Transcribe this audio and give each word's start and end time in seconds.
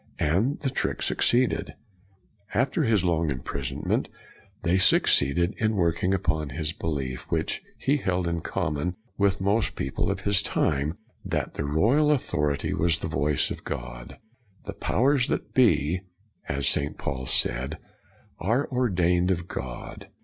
And 0.17 0.59
the 0.61 0.71
trick 0.71 1.03
succeeded. 1.03 1.75
After 2.55 2.83
his 2.85 3.03
long 3.03 3.29
imprisonment, 3.29 4.09
they 4.63 4.79
succeeded 4.79 5.51
in 5.51 5.57
94 5.57 5.57
CRANMER 5.67 5.75
working 5.79 6.13
upon 6.15 6.49
his 6.49 6.73
belief, 6.73 7.27
which 7.29 7.61
he 7.77 7.97
held 7.97 8.27
in 8.27 8.41
common 8.41 8.95
with 9.19 9.39
most 9.41 9.75
people 9.75 10.09
of 10.09 10.21
his 10.21 10.41
time, 10.41 10.97
that 11.23 11.53
the 11.53 11.65
royal 11.65 12.09
authority 12.09 12.73
was 12.73 12.97
the 12.97 13.07
voice 13.07 13.51
of 13.51 13.63
God:" 13.63 14.17
the 14.65 14.73
powers 14.73 15.27
that 15.27 15.53
be," 15.53 16.01
as 16.49 16.67
St. 16.67 16.97
Paul 16.97 17.27
said," 17.27 17.77
are 18.39 18.65
ordained 18.71 19.29
of 19.29 19.47
God." 19.47 20.07